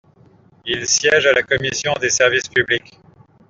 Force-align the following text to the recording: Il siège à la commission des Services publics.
Il 0.65 0.87
siège 0.87 1.27
à 1.27 1.31
la 1.33 1.43
commission 1.43 1.93
des 2.01 2.09
Services 2.09 2.47
publics. 2.49 2.97